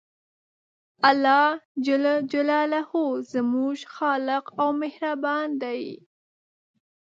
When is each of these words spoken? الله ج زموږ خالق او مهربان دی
الله 1.09 1.45
ج 1.85 1.87
زموږ 3.33 3.77
خالق 3.95 4.45
او 4.61 4.67
مهربان 4.81 5.47
دی 5.61 5.83